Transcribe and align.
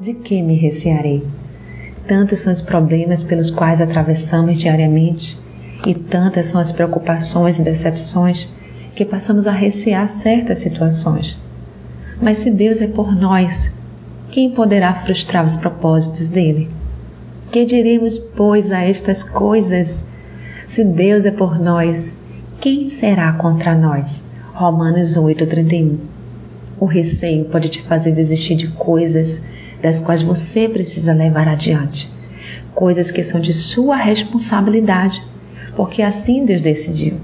de 0.00 0.14
que 0.14 0.40
me 0.40 0.54
recearei? 0.54 1.24
Tantos 2.06 2.40
são 2.40 2.52
os 2.52 2.62
problemas 2.62 3.24
pelos 3.24 3.50
quais 3.50 3.80
atravessamos 3.80 4.60
diariamente 4.60 5.36
e 5.84 5.92
tantas 5.92 6.46
são 6.46 6.60
as 6.60 6.70
preocupações 6.70 7.58
e 7.58 7.62
decepções 7.62 8.48
que 8.94 9.04
passamos 9.04 9.46
a 9.46 9.52
recear 9.52 10.08
certas 10.08 10.60
situações. 10.60 11.36
Mas 12.22 12.38
se 12.38 12.50
Deus 12.50 12.80
é 12.80 12.86
por 12.86 13.14
nós, 13.14 13.76
quem 14.30 14.50
poderá 14.50 14.94
frustrar 14.94 15.44
os 15.44 15.56
propósitos 15.56 16.28
dele? 16.28 16.68
Que 17.50 17.64
diremos, 17.64 18.18
pois, 18.18 18.70
a 18.70 18.84
estas 18.84 19.24
coisas? 19.24 20.04
Se 20.64 20.84
Deus 20.84 21.24
é 21.24 21.32
por 21.32 21.58
nós, 21.58 22.16
quem 22.60 22.88
será 22.88 23.32
contra 23.32 23.74
nós? 23.74 24.22
Romanos 24.54 25.16
8:31. 25.16 25.96
O 26.78 26.84
receio 26.84 27.46
pode 27.46 27.68
te 27.68 27.82
fazer 27.82 28.12
desistir 28.12 28.54
de 28.54 28.68
coisas 28.68 29.42
das 29.82 30.00
quais 30.00 30.22
você 30.22 30.68
precisa 30.68 31.12
levar 31.12 31.48
adiante, 31.48 32.10
coisas 32.74 33.10
que 33.10 33.22
são 33.22 33.40
de 33.40 33.52
sua 33.52 33.96
responsabilidade, 33.96 35.22
porque 35.76 36.02
assim 36.02 36.44
Deus 36.44 36.60
decidiu. 36.60 37.14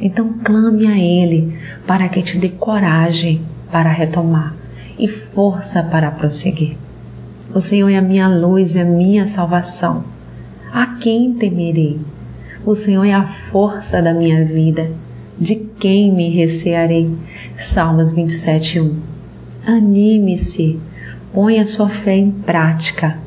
Então 0.00 0.34
clame 0.42 0.86
a 0.86 0.98
Ele 0.98 1.56
para 1.86 2.08
que 2.08 2.22
te 2.22 2.38
dê 2.38 2.48
coragem 2.48 3.40
para 3.70 3.90
retomar 3.90 4.54
e 4.98 5.08
força 5.08 5.82
para 5.82 6.10
prosseguir. 6.10 6.76
O 7.54 7.60
Senhor 7.60 7.88
é 7.88 7.96
a 7.96 8.02
minha 8.02 8.28
luz 8.28 8.74
e 8.74 8.80
a 8.80 8.84
minha 8.84 9.26
salvação. 9.26 10.04
A 10.72 10.86
quem 10.86 11.34
temerei? 11.34 12.00
O 12.66 12.74
Senhor 12.74 13.04
é 13.04 13.12
a 13.12 13.28
força 13.50 14.02
da 14.02 14.12
minha 14.12 14.44
vida. 14.44 14.90
De 15.38 15.56
quem 15.78 16.12
me 16.12 16.30
recearei? 16.30 17.10
Salmos 17.60 18.10
27, 18.10 18.80
1. 18.80 18.96
Anime-se, 19.66 20.78
ponha 21.34 21.66
sua 21.66 21.88
fé 21.88 22.16
em 22.16 22.30
prática. 22.30 23.18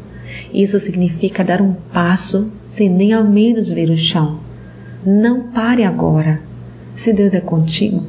Isso 0.54 0.80
significa 0.80 1.44
dar 1.44 1.62
um 1.62 1.74
passo 1.94 2.50
sem 2.70 2.90
nem 2.90 3.12
ao 3.12 3.24
menos 3.24 3.70
ver 3.70 3.90
o 3.90 3.98
chão. 3.98 4.40
Não 5.06 5.42
pare 5.52 5.84
agora. 5.84 6.40
Se 6.96 7.12
Deus 7.14 7.34
é 7.34 7.42
contigo, 7.42 8.04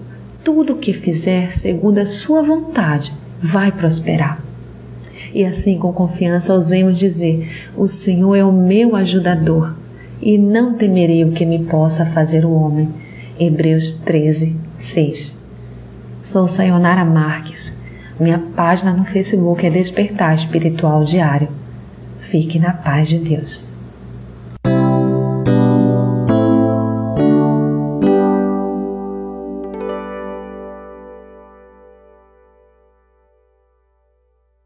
tudo 0.44 0.74
o 0.74 0.78
que 0.78 0.92
fizer 0.92 1.52
segundo 1.52 1.98
a 1.98 2.06
sua 2.06 2.42
vontade 2.42 3.12
vai 3.42 3.72
prosperar. 3.72 4.40
E 5.34 5.44
assim, 5.44 5.76
com 5.76 5.92
confiança, 5.92 6.54
ousemos 6.54 6.98
dizer: 6.98 7.68
O 7.76 7.86
Senhor 7.86 8.34
é 8.34 8.44
o 8.44 8.52
meu 8.52 8.96
ajudador, 8.96 9.74
e 10.22 10.38
não 10.38 10.74
temerei 10.74 11.24
o 11.24 11.32
que 11.32 11.44
me 11.44 11.64
possa 11.64 12.06
fazer 12.06 12.44
o 12.44 12.52
homem. 12.52 12.88
Hebreus 13.38 13.92
13, 13.92 14.56
6. 14.78 15.38
Sou 16.22 16.48
Sayonara 16.48 17.04
Marques. 17.04 17.77
Minha 18.18 18.40
página 18.56 18.92
no 18.92 19.04
Facebook 19.04 19.64
é 19.64 19.70
Despertar 19.70 20.34
Espiritual 20.34 21.04
Diário. 21.04 21.48
Fique 22.18 22.58
na 22.58 22.72
paz 22.72 23.08
de 23.08 23.18
Deus. 23.18 23.77